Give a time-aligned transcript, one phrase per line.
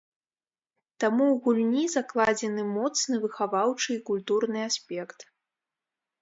[1.01, 5.19] Таму ў гульні закладзены моцны выхаваўчы і культурны аспект.